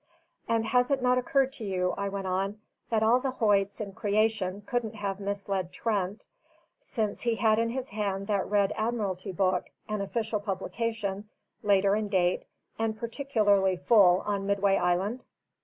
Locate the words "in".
3.79-3.93, 7.59-7.69, 11.95-12.07